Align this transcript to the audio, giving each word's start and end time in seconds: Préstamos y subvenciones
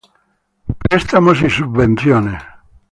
Préstamos 0.89 1.39
y 1.43 1.49
subvenciones 1.51 2.41